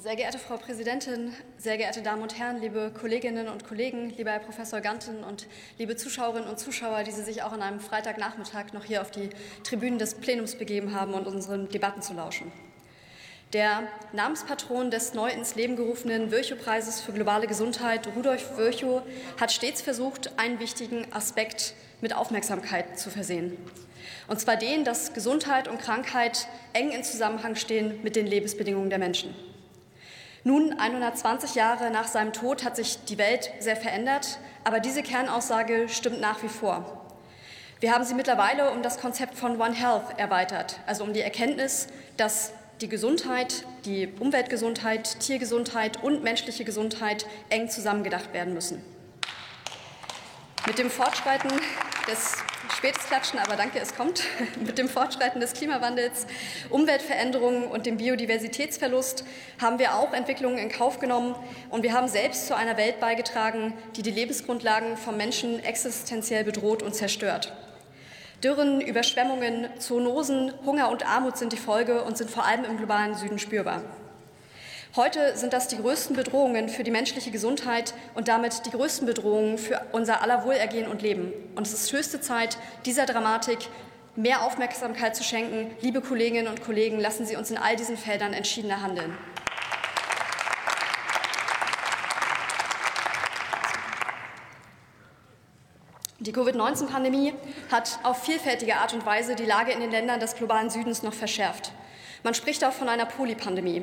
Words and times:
Sehr 0.00 0.14
geehrte 0.14 0.38
Frau 0.38 0.58
Präsidentin, 0.58 1.34
sehr 1.56 1.76
geehrte 1.76 2.02
Damen 2.02 2.22
und 2.22 2.38
Herren, 2.38 2.60
liebe 2.60 2.92
Kolleginnen 2.92 3.48
und 3.48 3.66
Kollegen, 3.66 4.10
lieber 4.10 4.30
Herr 4.30 4.38
Professor 4.38 4.80
Ganten 4.80 5.24
und 5.24 5.48
liebe 5.76 5.96
Zuschauerinnen 5.96 6.48
und 6.48 6.56
Zuschauer, 6.56 7.02
die 7.02 7.10
Sie 7.10 7.24
sich 7.24 7.42
auch 7.42 7.50
an 7.50 7.62
einem 7.62 7.80
Freitagnachmittag 7.80 8.72
noch 8.74 8.84
hier 8.84 9.02
auf 9.02 9.10
die 9.10 9.30
Tribünen 9.64 9.98
des 9.98 10.14
Plenums 10.14 10.54
begeben 10.54 10.94
haben 10.94 11.14
und 11.14 11.26
unseren 11.26 11.68
Debatten 11.68 12.00
zu 12.00 12.14
lauschen. 12.14 12.52
Der 13.52 13.88
Namenspatron 14.12 14.92
des 14.92 15.14
neu 15.14 15.32
ins 15.32 15.56
Leben 15.56 15.74
gerufenen 15.74 16.30
Virchow-Preises 16.30 17.00
für 17.00 17.12
globale 17.12 17.48
Gesundheit, 17.48 18.06
Rudolf 18.14 18.56
Virchow, 18.56 19.02
hat 19.40 19.50
stets 19.50 19.82
versucht, 19.82 20.38
einen 20.38 20.60
wichtigen 20.60 21.12
Aspekt 21.12 21.74
mit 22.00 22.14
Aufmerksamkeit 22.14 23.00
zu 23.00 23.10
versehen. 23.10 23.56
Und 24.28 24.38
zwar 24.38 24.54
den, 24.54 24.84
dass 24.84 25.12
Gesundheit 25.12 25.66
und 25.66 25.80
Krankheit 25.80 26.46
eng 26.72 26.92
in 26.92 27.02
Zusammenhang 27.02 27.56
stehen 27.56 28.00
mit 28.04 28.14
den 28.14 28.28
Lebensbedingungen 28.28 28.90
der 28.90 29.00
Menschen. 29.00 29.34
Nun, 30.44 30.78
120 30.78 31.54
Jahre 31.54 31.90
nach 31.90 32.06
seinem 32.06 32.32
Tod, 32.32 32.64
hat 32.64 32.76
sich 32.76 33.04
die 33.04 33.18
Welt 33.18 33.50
sehr 33.58 33.76
verändert, 33.76 34.38
aber 34.64 34.80
diese 34.80 35.02
Kernaussage 35.02 35.88
stimmt 35.88 36.20
nach 36.20 36.42
wie 36.42 36.48
vor. 36.48 37.06
Wir 37.80 37.92
haben 37.92 38.04
sie 38.04 38.14
mittlerweile 38.14 38.70
um 38.70 38.82
das 38.82 38.98
Konzept 38.98 39.36
von 39.36 39.60
One 39.60 39.74
Health 39.74 40.18
erweitert, 40.18 40.80
also 40.86 41.04
um 41.04 41.12
die 41.12 41.20
Erkenntnis, 41.20 41.88
dass 42.16 42.52
die 42.80 42.88
Gesundheit, 42.88 43.64
die 43.84 44.08
Umweltgesundheit, 44.18 45.20
Tiergesundheit 45.20 46.02
und 46.02 46.22
menschliche 46.22 46.64
Gesundheit 46.64 47.26
eng 47.50 47.68
zusammengedacht 47.68 48.32
werden 48.32 48.54
müssen. 48.54 48.82
Mit 50.66 50.78
dem 50.78 50.90
Fortschreiten 50.90 51.50
des 52.08 52.36
spätes 52.78 53.06
Klatschen, 53.06 53.40
aber 53.40 53.56
danke, 53.56 53.80
es 53.80 53.96
kommt. 53.96 54.22
Mit 54.64 54.78
dem 54.78 54.88
Fortschreiten 54.88 55.40
des 55.40 55.52
Klimawandels, 55.52 56.28
Umweltveränderungen 56.70 57.64
und 57.64 57.86
dem 57.86 57.96
Biodiversitätsverlust 57.96 59.24
haben 59.60 59.80
wir 59.80 59.96
auch 59.96 60.12
Entwicklungen 60.12 60.58
in 60.58 60.68
Kauf 60.68 61.00
genommen 61.00 61.34
und 61.70 61.82
wir 61.82 61.92
haben 61.92 62.06
selbst 62.06 62.46
zu 62.46 62.54
einer 62.54 62.76
Welt 62.76 63.00
beigetragen, 63.00 63.74
die 63.96 64.02
die 64.02 64.12
Lebensgrundlagen 64.12 64.96
vom 64.96 65.16
Menschen 65.16 65.58
existenziell 65.64 66.44
bedroht 66.44 66.84
und 66.84 66.94
zerstört. 66.94 67.52
Dürren, 68.44 68.80
Überschwemmungen, 68.80 69.68
Zoonosen, 69.80 70.52
Hunger 70.64 70.88
und 70.90 71.04
Armut 71.04 71.36
sind 71.36 71.52
die 71.52 71.56
Folge 71.56 72.04
und 72.04 72.16
sind 72.16 72.30
vor 72.30 72.46
allem 72.46 72.64
im 72.64 72.76
globalen 72.76 73.16
Süden 73.16 73.40
spürbar. 73.40 73.82
Heute 74.96 75.36
sind 75.36 75.52
das 75.52 75.68
die 75.68 75.76
größten 75.76 76.16
Bedrohungen 76.16 76.70
für 76.70 76.82
die 76.82 76.90
menschliche 76.90 77.30
Gesundheit 77.30 77.92
und 78.14 78.26
damit 78.26 78.64
die 78.64 78.70
größten 78.70 79.06
Bedrohungen 79.06 79.58
für 79.58 79.82
unser 79.92 80.22
aller 80.22 80.44
Wohlergehen 80.44 80.88
und 80.88 81.02
Leben. 81.02 81.32
Und 81.54 81.66
es 81.66 81.74
ist 81.74 81.92
höchste 81.92 82.22
Zeit, 82.22 82.56
dieser 82.86 83.04
Dramatik 83.04 83.58
mehr 84.16 84.42
Aufmerksamkeit 84.42 85.14
zu 85.14 85.22
schenken. 85.22 85.70
Liebe 85.82 86.00
Kolleginnen 86.00 86.48
und 86.48 86.62
Kollegen, 86.62 86.98
lassen 86.98 87.26
Sie 87.26 87.36
uns 87.36 87.50
in 87.50 87.58
all 87.58 87.76
diesen 87.76 87.98
Feldern 87.98 88.32
entschiedener 88.32 88.80
handeln. 88.80 89.16
Die 96.18 96.32
Covid-19-Pandemie 96.32 97.34
hat 97.70 98.00
auf 98.04 98.24
vielfältige 98.24 98.76
Art 98.76 98.94
und 98.94 99.04
Weise 99.04 99.36
die 99.36 99.44
Lage 99.44 99.70
in 99.70 99.80
den 99.80 99.90
Ländern 99.90 100.18
des 100.18 100.34
globalen 100.34 100.70
Südens 100.70 101.02
noch 101.02 101.14
verschärft. 101.14 101.72
Man 102.24 102.34
spricht 102.34 102.64
auch 102.64 102.72
von 102.72 102.88
einer 102.88 103.06
Polypandemie 103.06 103.82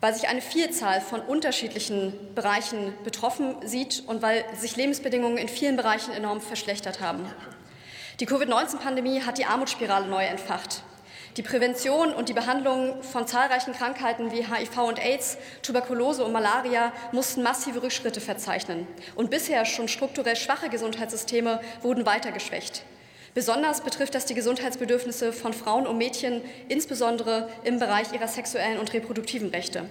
weil 0.00 0.14
sich 0.14 0.28
eine 0.28 0.40
Vielzahl 0.40 1.00
von 1.00 1.20
unterschiedlichen 1.20 2.12
Bereichen 2.34 2.94
betroffen 3.04 3.56
sieht 3.64 4.02
und 4.06 4.22
weil 4.22 4.44
sich 4.56 4.76
Lebensbedingungen 4.76 5.38
in 5.38 5.48
vielen 5.48 5.76
Bereichen 5.76 6.12
enorm 6.12 6.40
verschlechtert 6.40 7.00
haben. 7.00 7.24
Die 8.20 8.26
Covid-19-Pandemie 8.26 9.22
hat 9.22 9.38
die 9.38 9.46
Armutsspirale 9.46 10.06
neu 10.06 10.24
entfacht. 10.24 10.82
Die 11.36 11.42
Prävention 11.42 12.12
und 12.12 12.28
die 12.28 12.32
Behandlung 12.32 13.02
von 13.02 13.26
zahlreichen 13.26 13.72
Krankheiten 13.72 14.32
wie 14.32 14.44
HIV 14.44 14.78
und 14.78 14.98
AIDS, 14.98 15.38
Tuberkulose 15.62 16.24
und 16.24 16.32
Malaria 16.32 16.92
mussten 17.12 17.42
massive 17.42 17.82
Rückschritte 17.82 18.20
verzeichnen. 18.20 18.86
Und 19.14 19.30
bisher 19.30 19.64
schon 19.64 19.86
strukturell 19.86 20.34
schwache 20.34 20.68
Gesundheitssysteme 20.68 21.60
wurden 21.82 22.04
weiter 22.04 22.32
geschwächt. 22.32 22.82
Besonders 23.32 23.82
betrifft 23.82 24.16
das 24.16 24.26
die 24.26 24.34
Gesundheitsbedürfnisse 24.34 25.32
von 25.32 25.52
Frauen 25.52 25.86
und 25.86 25.98
Mädchen, 25.98 26.42
insbesondere 26.68 27.48
im 27.62 27.78
Bereich 27.78 28.12
ihrer 28.12 28.26
sexuellen 28.26 28.78
und 28.78 28.92
reproduktiven 28.92 29.50
Rechte. 29.50 29.84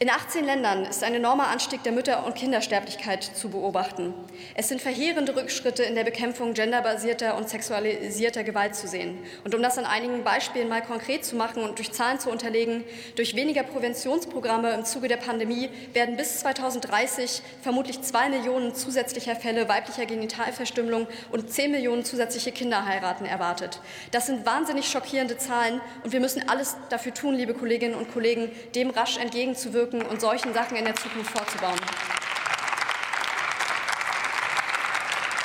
In 0.00 0.10
18 0.10 0.44
Ländern 0.44 0.84
ist 0.86 1.04
ein 1.04 1.14
enormer 1.14 1.46
Anstieg 1.46 1.84
der 1.84 1.92
Mütter- 1.92 2.26
und 2.26 2.34
Kindersterblichkeit 2.34 3.22
zu 3.22 3.48
beobachten. 3.48 4.12
Es 4.56 4.68
sind 4.68 4.82
verheerende 4.82 5.36
Rückschritte 5.36 5.84
in 5.84 5.94
der 5.94 6.02
Bekämpfung 6.02 6.52
genderbasierter 6.52 7.36
und 7.36 7.48
sexualisierter 7.48 8.42
Gewalt 8.42 8.74
zu 8.74 8.88
sehen. 8.88 9.16
Und 9.44 9.54
um 9.54 9.62
das 9.62 9.78
an 9.78 9.84
einigen 9.84 10.24
Beispielen 10.24 10.68
mal 10.68 10.82
konkret 10.82 11.24
zu 11.24 11.36
machen 11.36 11.62
und 11.62 11.78
durch 11.78 11.92
Zahlen 11.92 12.18
zu 12.18 12.28
unterlegen, 12.28 12.82
durch 13.14 13.36
weniger 13.36 13.62
Präventionsprogramme 13.62 14.72
im 14.72 14.84
Zuge 14.84 15.06
der 15.06 15.16
Pandemie 15.16 15.70
werden 15.92 16.16
bis 16.16 16.40
2030 16.40 17.42
vermutlich 17.62 18.02
zwei 18.02 18.28
Millionen 18.28 18.74
zusätzlicher 18.74 19.36
Fälle 19.36 19.68
weiblicher 19.68 20.06
Genitalverstümmelung 20.06 21.06
und 21.30 21.52
zehn 21.52 21.70
Millionen 21.70 22.04
zusätzliche 22.04 22.50
Kinderheiraten 22.50 23.26
erwartet. 23.26 23.78
Das 24.10 24.26
sind 24.26 24.44
wahnsinnig 24.44 24.88
schockierende 24.88 25.38
Zahlen 25.38 25.80
und 26.02 26.12
wir 26.12 26.18
müssen 26.18 26.48
alles 26.48 26.76
dafür 26.88 27.14
tun, 27.14 27.36
liebe 27.36 27.54
Kolleginnen 27.54 27.94
und 27.94 28.12
Kollegen, 28.12 28.50
dem 28.74 28.90
rasch 28.90 29.18
entgegenzuwirken 29.18 29.83
mitzuwirken 29.84 30.02
und 30.02 30.20
solchen 30.20 30.54
Sachen 30.54 30.76
in 30.76 30.84
der 30.84 30.94
Zukunft 30.94 31.30
vorzubauen. 31.30 31.78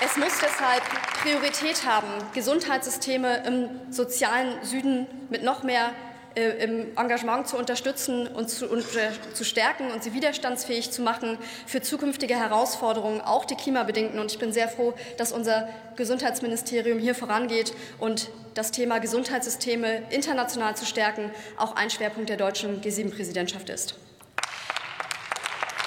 Es 0.01 0.15
muss 0.15 0.39
deshalb 0.41 0.83
Priorität 1.21 1.85
haben, 1.85 2.07
Gesundheitssysteme 2.33 3.43
im 3.45 3.91
sozialen 3.91 4.63
Süden 4.63 5.07
mit 5.29 5.43
noch 5.43 5.63
mehr 5.63 5.91
äh, 6.35 6.63
im 6.63 6.97
Engagement 6.97 7.49
zu 7.49 7.57
unterstützen 7.57 8.27
und 8.27 8.49
zu, 8.49 8.69
und 8.69 8.85
äh, 8.95 9.33
zu, 9.33 9.43
stärken 9.43 9.91
und 9.91 10.01
sie 10.01 10.13
widerstandsfähig 10.13 10.91
zu 10.91 11.01
machen 11.01 11.37
für 11.65 11.81
zukünftige 11.81 12.35
Herausforderungen, 12.35 13.19
auch 13.19 13.43
die 13.43 13.55
klimabedingten. 13.55 14.19
Und 14.19 14.31
ich 14.31 14.39
bin 14.39 14.53
sehr 14.53 14.69
froh, 14.69 14.93
dass 15.17 15.33
unser 15.33 15.67
Gesundheitsministerium 15.97 16.97
hier 16.97 17.13
vorangeht 17.13 17.73
und 17.97 18.29
das 18.53 18.71
Thema 18.71 18.99
Gesundheitssysteme 18.99 20.03
international 20.11 20.77
zu 20.77 20.85
stärken 20.85 21.29
auch 21.57 21.75
ein 21.75 21.89
Schwerpunkt 21.89 22.29
der 22.29 22.37
deutschen 22.37 22.79
G7-Präsidentschaft 22.81 23.69
ist. 23.69 23.95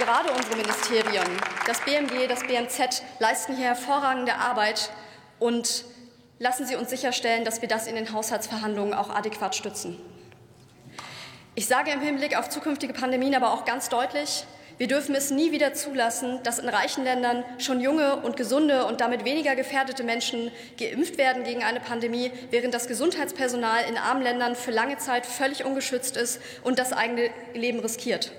Gerade 0.05 0.33
unsere 0.33 0.57
Ministerien, 0.57 1.23
das 1.65 1.81
BMG, 1.83 2.27
das 2.27 2.41
BMZ, 2.41 3.05
leisten 3.21 3.55
hier 3.55 3.67
hervorragende 3.67 4.35
Arbeit 4.35 4.91
und 5.39 5.85
lassen 6.41 6.67
Sie 6.67 6.75
uns 6.75 6.91
sicherstellen, 6.91 7.45
dass 7.45 7.63
wir 7.63 7.69
das 7.69 7.87
in 7.87 7.95
den 7.95 8.13
Haushaltsverhandlungen 8.13 8.95
auch 8.95 9.11
adäquat 9.11 9.55
stützen. 9.55 10.01
Ich 11.55 11.69
sage 11.69 11.93
im 11.93 12.01
Hinblick 12.01 12.37
auf 12.37 12.49
zukünftige 12.49 12.93
Pandemien 12.93 13.37
aber 13.37 13.53
auch 13.53 13.65
ganz 13.65 13.91
deutlich, 13.91 14.45
wir 14.77 14.89
dürfen 14.89 15.15
es 15.15 15.31
nie 15.31 15.53
wieder 15.53 15.73
zulassen, 15.73 16.43
dass 16.43 16.59
in 16.59 16.69
reichen 16.69 17.05
Ländern 17.05 17.45
schon 17.59 17.81
junge 17.81 18.17
und 18.17 18.37
gesunde 18.37 18.87
und 18.87 19.01
damit 19.01 19.25
weniger 19.25 19.55
gefährdete 19.55 20.03
Menschen 20.03 20.51
geimpft 20.81 21.17
werden 21.17 21.45
gegen 21.45 21.63
eine 21.63 21.79
Pandemie, 21.79 22.33
während 22.51 22.75
das 22.75 22.89
Gesundheitspersonal 22.89 23.85
in 23.89 23.97
armen 23.97 24.23
Ländern 24.23 24.57
für 24.57 24.73
lange 24.73 24.99
Zeit 24.99 25.27
völlig 25.27 25.65
ungeschützt 25.65 26.17
ist 26.17 26.41
und 26.65 26.81
das 26.81 26.93
eigene 26.93 27.31
Leben 27.55 27.79
riskiert. 27.79 28.33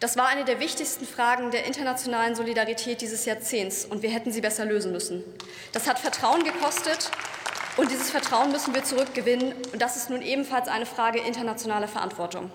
Das 0.00 0.16
war 0.16 0.26
eine 0.26 0.44
der 0.44 0.60
wichtigsten 0.60 1.06
Fragen 1.06 1.50
der 1.50 1.66
internationalen 1.66 2.34
Solidarität 2.34 3.00
dieses 3.00 3.24
Jahrzehnts, 3.24 3.84
und 3.84 4.02
wir 4.02 4.10
hätten 4.10 4.32
sie 4.32 4.40
besser 4.40 4.64
lösen 4.64 4.92
müssen. 4.92 5.22
Das 5.72 5.88
hat 5.88 5.98
Vertrauen 5.98 6.44
gekostet, 6.44 7.10
und 7.76 7.90
dieses 7.90 8.10
Vertrauen 8.10 8.52
müssen 8.52 8.74
wir 8.74 8.84
zurückgewinnen, 8.84 9.52
und 9.72 9.82
das 9.82 9.96
ist 9.96 10.10
nun 10.10 10.22
ebenfalls 10.22 10.68
eine 10.68 10.86
Frage 10.86 11.20
internationaler 11.20 11.88
Verantwortung. 11.88 12.50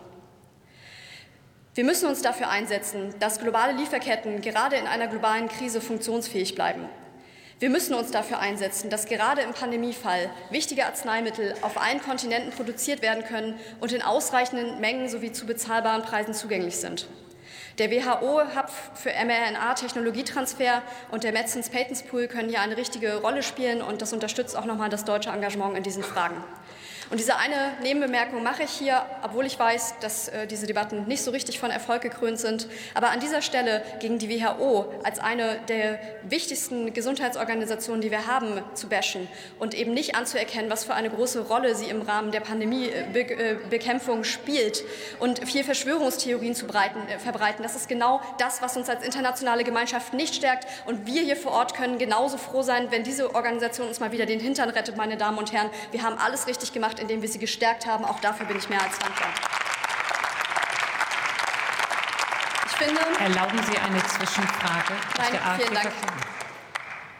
Wir 1.75 1.83
müssen 1.83 2.09
uns 2.09 2.21
dafür 2.21 2.49
einsetzen, 2.49 3.13
dass 3.19 3.39
globale 3.39 3.73
Lieferketten 3.73 4.41
gerade 4.41 4.75
in 4.75 4.87
einer 4.87 5.07
globalen 5.07 5.47
Krise 5.47 5.81
funktionsfähig 5.81 6.55
bleiben. 6.55 6.89
Wir 7.59 7.69
müssen 7.69 7.93
uns 7.93 8.11
dafür 8.11 8.39
einsetzen, 8.39 8.89
dass 8.89 9.05
gerade 9.05 9.41
im 9.41 9.51
Pandemiefall 9.51 10.29
wichtige 10.49 10.85
Arzneimittel 10.85 11.53
auf 11.61 11.79
allen 11.79 12.01
Kontinenten 12.01 12.51
produziert 12.51 13.01
werden 13.01 13.23
können 13.25 13.59
und 13.81 13.91
in 13.91 14.01
ausreichenden 14.01 14.79
Mengen 14.79 15.09
sowie 15.09 15.31
zu 15.31 15.45
bezahlbaren 15.45 16.01
Preisen 16.01 16.33
zugänglich 16.33 16.77
sind. 16.77 17.07
Der 17.77 17.91
WHO-Hub 17.91 18.69
für 18.95 19.11
mRNA-Technologietransfer 19.11 20.81
und 21.11 21.23
der 21.23 21.31
Medicines 21.31 21.69
Patents 21.69 22.03
Pool 22.03 22.27
können 22.27 22.49
hier 22.49 22.61
eine 22.61 22.75
richtige 22.75 23.21
Rolle 23.21 23.43
spielen 23.43 23.81
und 23.81 24.01
das 24.01 24.11
unterstützt 24.11 24.57
auch 24.57 24.65
nochmal 24.65 24.89
das 24.89 25.05
deutsche 25.05 25.29
Engagement 25.29 25.77
in 25.77 25.83
diesen 25.83 26.03
Fragen. 26.03 26.43
Und 27.11 27.19
diese 27.19 27.37
eine 27.37 27.73
Nebenbemerkung 27.81 28.43
mache 28.43 28.63
ich 28.63 28.69
hier, 28.69 29.03
obwohl 29.23 29.47
ich 29.47 29.57
weiß, 29.57 29.95
dass 29.99 30.27
äh, 30.27 30.45
diese 30.45 30.67
Debatten 30.67 31.05
nicht 31.07 31.23
so 31.23 31.31
richtig 31.31 31.59
von 31.59 31.71
Erfolg 31.71 32.03
gekrönt 32.03 32.39
sind. 32.39 32.67
Aber 32.93 33.09
an 33.09 33.19
dieser 33.19 33.41
Stelle 33.41 33.83
gegen 33.99 34.19
die 34.19 34.29
WHO 34.29 34.93
als 35.03 35.17
eine 35.17 35.59
der 35.69 35.99
wichtigsten 36.21 36.93
Gesundheitsorganisationen, 36.93 38.01
die 38.01 38.11
wir 38.11 38.27
haben, 38.27 38.61
zu 38.75 38.89
bashen 38.89 39.27
und 39.57 39.73
eben 39.73 39.91
nicht 39.91 40.13
anzuerkennen, 40.13 40.69
was 40.69 40.85
für 40.85 40.93
eine 40.93 41.09
große 41.09 41.47
Rolle 41.47 41.73
sie 41.73 41.85
im 41.85 42.03
Rahmen 42.03 42.31
der 42.31 42.41
Pandemiebekämpfung 42.41 44.23
spielt 44.23 44.83
und 45.19 45.39
vier 45.47 45.65
Verschwörungstheorien 45.65 46.53
zu 46.53 46.67
breiten, 46.67 46.99
äh, 47.09 47.17
verbreiten. 47.17 47.63
Das 47.63 47.75
ist 47.75 47.89
genau 47.89 48.21
das, 48.37 48.61
was 48.61 48.77
uns 48.77 48.87
als 48.87 49.03
internationale 49.03 49.63
Gemeinschaft 49.63 50.13
nicht 50.13 50.35
stärkt. 50.35 50.67
Und 50.85 51.07
wir 51.07 51.23
hier 51.23 51.37
vor 51.37 51.53
Ort 51.53 51.73
können 51.73 51.97
genauso 51.97 52.37
froh 52.37 52.61
sein, 52.61 52.91
wenn 52.91 53.03
diese 53.03 53.33
Organisation 53.33 53.87
uns 53.87 53.99
mal 53.99 54.11
wieder 54.11 54.27
den 54.27 54.39
Hintern 54.39 54.69
rettet, 54.69 54.95
meine 54.95 55.17
Damen 55.17 55.39
und 55.39 55.51
Herren. 55.51 55.71
Wir 55.91 56.03
haben 56.03 56.19
alles 56.19 56.45
richtig 56.45 56.71
gemacht 56.71 56.98
indem 56.99 57.21
wir 57.21 57.29
sie 57.29 57.39
gestärkt 57.39 57.85
haben. 57.85 58.05
Auch 58.05 58.19
dafür 58.19 58.45
bin 58.45 58.57
ich 58.57 58.69
mehr 58.69 58.81
als 58.81 58.97
dankbar. 58.99 59.29
Ich 62.65 62.85
finde. 62.85 63.01
Erlauben 63.19 63.59
Sie 63.63 63.77
eine 63.77 64.03
Zwischenfrage? 64.03 64.93
Nein, 65.17 65.39
vielen 65.57 65.73
Dank. 65.73 65.91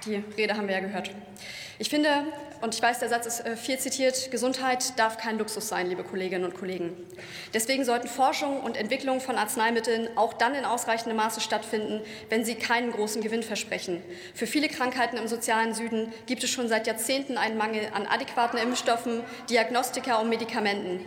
Die 0.05 0.23
Rede 0.37 0.55
haben 0.55 0.67
wir 0.67 0.75
ja 0.75 0.81
gehört. 0.81 1.11
Ich 1.77 1.89
finde, 1.89 2.25
und 2.61 2.75
ich 2.75 2.81
weiß, 2.81 2.99
der 2.99 3.09
Satz 3.09 3.25
ist 3.25 3.45
äh, 3.45 3.55
viel 3.55 3.79
zitiert, 3.79 4.31
Gesundheit 4.31 4.97
darf 4.99 5.17
kein 5.17 5.37
Luxus 5.37 5.67
sein, 5.67 5.87
liebe 5.87 6.03
Kolleginnen 6.03 6.45
und 6.45 6.55
Kollegen. 6.55 6.95
Deswegen 7.53 7.85
sollten 7.85 8.07
Forschung 8.07 8.61
und 8.61 8.77
Entwicklung 8.77 9.21
von 9.21 9.37
Arzneimitteln 9.37 10.09
auch 10.17 10.33
dann 10.33 10.55
in 10.55 10.65
ausreichendem 10.65 11.17
Maße 11.17 11.41
stattfinden, 11.41 12.01
wenn 12.29 12.43
sie 12.43 12.55
keinen 12.55 12.91
großen 12.91 13.21
Gewinn 13.21 13.43
versprechen. 13.43 14.01
Für 14.35 14.47
viele 14.47 14.67
Krankheiten 14.67 15.17
im 15.17 15.27
sozialen 15.27 15.73
Süden 15.73 16.11
gibt 16.25 16.43
es 16.43 16.49
schon 16.49 16.67
seit 16.67 16.87
Jahrzehnten 16.87 17.37
einen 17.37 17.57
Mangel 17.57 17.89
an 17.93 18.05
adäquaten 18.05 18.59
Impfstoffen, 18.59 19.21
Diagnostika 19.49 20.17
und 20.17 20.29
Medikamenten. 20.29 21.05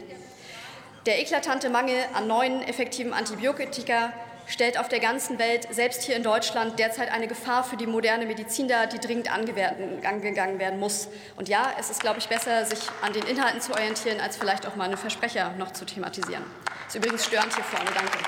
Der 1.06 1.20
eklatante 1.20 1.69
Mangel 1.69 1.96
an 2.14 2.28
neuen, 2.28 2.62
effektiven 2.62 3.12
Antibiotika 3.12 4.12
stellt 4.52 4.78
auf 4.78 4.88
der 4.88 5.00
ganzen 5.00 5.38
Welt, 5.38 5.66
selbst 5.70 6.02
hier 6.02 6.14
in 6.14 6.22
Deutschland, 6.22 6.78
derzeit 6.78 7.10
eine 7.10 7.26
Gefahr 7.26 7.64
für 7.64 7.78
die 7.78 7.87
moderne 7.87 8.26
Medizin 8.26 8.69
dar, 8.69 8.87
die 8.87 8.99
dringend 8.99 9.32
angegangen 9.32 10.58
werden 10.58 10.78
muss. 10.78 11.08
Und 11.37 11.49
ja, 11.49 11.72
es 11.81 11.88
ist, 11.88 12.00
glaube 12.00 12.19
ich, 12.19 12.28
besser, 12.28 12.66
sich 12.66 12.81
an 13.00 13.14
den 13.14 13.25
Inhalten 13.25 13.62
zu 13.62 13.72
orientieren, 13.72 14.20
als 14.20 14.37
vielleicht 14.37 14.66
auch 14.66 14.76
mal 14.76 14.84
einen 14.84 14.99
Versprecher 14.99 15.54
noch 15.58 15.72
zu 15.72 15.87
thematisieren. 15.87 16.44
Das 16.84 16.94
ist 16.94 16.96
übrigens 16.96 17.25
störend 17.25 17.54
hier 17.54 17.64
vorne. 17.64 17.90
Danke. 17.94 18.19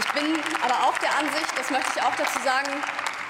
Ich 0.00 0.12
bin 0.12 0.34
aber 0.62 0.88
auch 0.88 0.98
der 0.98 1.16
Ansicht, 1.18 1.56
das 1.56 1.70
möchte 1.70 1.90
ich 1.94 2.02
auch 2.02 2.16
dazu 2.16 2.40
sagen, 2.42 2.70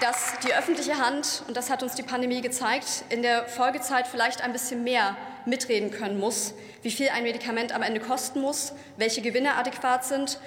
dass 0.01 0.39
die 0.39 0.55
öffentliche 0.55 0.97
Hand, 0.97 1.43
und 1.47 1.59
das 1.59 1.69
hat 1.69 1.83
uns 1.83 1.95
die 1.95 2.03
Pandemie 2.03 2.41
gezeigt, 2.41 3.05
in 3.11 3.21
der 3.21 3.45
Folgezeit 3.47 4.09
vielleicht 4.09 4.43
ein 4.43 4.53
bisschen 4.53 4.83
mehr 4.83 5.15
mitreden 5.45 5.91
können 5.91 6.19
muss, 6.19 6.55
wie 6.81 6.91
viel 6.91 7.11
ein 7.11 7.25
Medikament 7.25 7.73
am 7.73 7.83
Ende 7.83 8.01
kosten 8.01 8.41
muss, 8.41 8.73
welche 8.97 9.21
Gewinne 9.21 9.57
adäquat 9.57 10.07
sind 10.07 10.39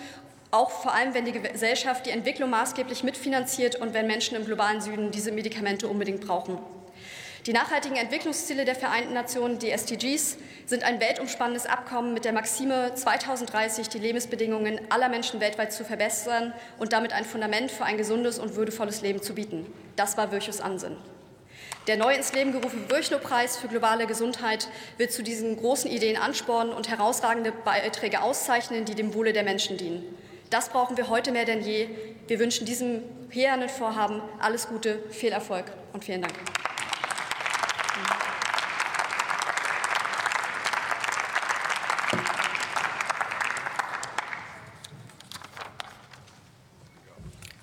auch 0.54 0.70
vor 0.70 0.94
allem, 0.94 1.14
wenn 1.14 1.26
die 1.26 1.32
Gesellschaft 1.32 2.06
die 2.06 2.12
Entwicklung 2.12 2.50
maßgeblich 2.52 3.04
mitfinanziert 3.04 3.76
und 3.76 3.94
wenn 3.94 4.08
Menschen 4.08 4.38
im 4.38 4.46
globalen 4.46 4.82
Süden 4.82 5.12
diese 5.12 5.32
Medikamente 5.32 5.88
unbedingt 5.88 6.22
brauchen. 6.22 6.60
Die 7.46 7.52
nachhaltigen 7.52 7.98
Entwicklungsziele 7.98 8.64
der 8.64 8.76
Vereinten 8.76 9.14
Nationen, 9.14 9.60
die 9.60 9.70
SDGs, 9.70 10.38
sind 10.66 10.84
ein 10.84 11.02
weltumspannendes 11.02 11.66
Abkommen 11.66 12.14
mit 12.14 12.24
der 12.24 12.32
Maxime, 12.32 12.94
2030 12.96 13.90
die 13.90 14.00
Lebensbedingungen 14.00 14.80
aller 14.90 15.10
Menschen 15.10 15.42
weltweit 15.42 15.74
zu 15.74 15.84
verbessern 15.84 16.54
und 16.80 16.94
damit 16.94 17.12
ein 17.12 17.26
Fundament 17.26 17.70
für 17.70 17.84
ein 17.84 17.98
gesundes 17.98 18.40
und 18.40 18.56
würdevolles 18.56 19.02
Leben 19.02 19.22
zu 19.22 19.36
bieten. 19.36 19.66
Das 19.98 20.16
war 20.16 20.32
Virchows 20.32 20.62
Ansinn. 20.62 20.96
Der 21.88 21.98
neu 21.98 22.14
ins 22.16 22.32
Leben 22.32 22.54
gerufene 22.54 22.90
Virchow-Preis 22.90 23.58
für 23.58 23.68
globale 23.68 24.08
Gesundheit 24.08 24.70
wird 24.98 25.12
zu 25.12 25.22
diesen 25.22 25.58
großen 25.58 25.92
Ideen 25.92 26.16
anspornen 26.16 26.72
und 26.72 26.88
herausragende 26.88 27.52
Beiträge 27.52 28.22
auszeichnen, 28.22 28.86
die 28.86 28.96
dem 28.96 29.14
Wohle 29.14 29.34
der 29.34 29.44
Menschen 29.44 29.76
dienen. 29.76 30.06
Das 30.54 30.70
brauchen 30.70 30.98
wir 30.98 31.10
heute 31.10 31.32
mehr 31.32 31.46
denn 31.46 31.64
je. 31.64 31.90
Wir 32.28 32.38
wünschen 32.38 32.68
diesem 32.68 33.02
hehrenden 33.32 33.70
Vorhaben 33.70 34.22
alles 34.40 34.68
Gute, 34.68 35.00
viel 35.10 35.32
Erfolg 35.32 35.66
und 35.94 36.06
vielen 36.06 36.22
Dank. 36.22 36.36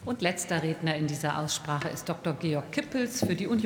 Und 0.04 0.20
letzter 0.20 0.60
Redner 0.64 0.96
in 0.96 1.06
dieser 1.06 1.38
Aussprache 1.38 1.90
ist 1.90 2.08
Dr. 2.08 2.32
Georg 2.32 2.72
Kippels 2.72 3.20
für 3.20 3.36
die 3.36 3.46
Union. 3.46 3.58